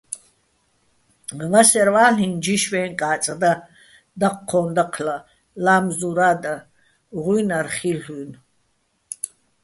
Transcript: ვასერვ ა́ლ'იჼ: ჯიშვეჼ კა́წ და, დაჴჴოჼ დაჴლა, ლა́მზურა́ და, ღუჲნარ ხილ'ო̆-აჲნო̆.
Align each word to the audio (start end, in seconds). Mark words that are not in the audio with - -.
ვასერვ 1.51 1.95
ა́ლ'იჼ: 2.05 2.27
ჯიშვეჼ 2.43 2.81
კა́წ 2.99 3.25
და, 3.41 3.51
დაჴჴოჼ 4.19 4.61
დაჴლა, 4.75 5.17
ლა́მზურა́ 5.63 6.35
და, 6.43 6.53
ღუჲნარ 7.23 7.67
ხილ'ო̆-აჲნო̆. 7.75 8.39